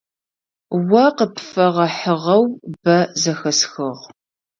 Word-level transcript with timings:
О 1.03 1.05
къыпфэгъэхьыгъэу 1.17 2.43
бэ 2.81 2.97
зэхэсхыгъ. 3.21 4.03